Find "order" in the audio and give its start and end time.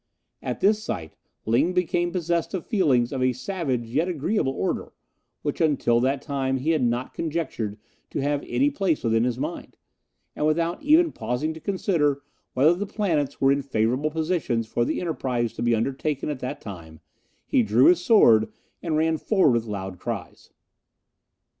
4.53-4.93